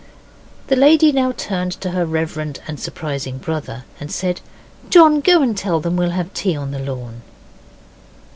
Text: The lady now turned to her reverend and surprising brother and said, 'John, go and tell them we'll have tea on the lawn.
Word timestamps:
The 0.65 0.75
lady 0.75 1.11
now 1.11 1.31
turned 1.33 1.73
to 1.73 1.91
her 1.91 2.07
reverend 2.07 2.59
and 2.67 2.79
surprising 2.79 3.37
brother 3.37 3.83
and 3.99 4.11
said, 4.11 4.41
'John, 4.89 5.19
go 5.21 5.43
and 5.43 5.55
tell 5.55 5.79
them 5.79 5.95
we'll 5.95 6.09
have 6.09 6.33
tea 6.33 6.55
on 6.55 6.71
the 6.71 6.79
lawn. 6.79 7.21